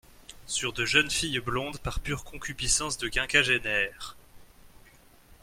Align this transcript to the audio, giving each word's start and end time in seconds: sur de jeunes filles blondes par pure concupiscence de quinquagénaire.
sur 0.47 0.73
de 0.73 0.83
jeunes 0.83 1.11
filles 1.11 1.39
blondes 1.39 1.77
par 1.77 1.99
pure 1.99 2.23
concupiscence 2.23 2.97
de 2.97 3.07
quinquagénaire. 3.07 4.17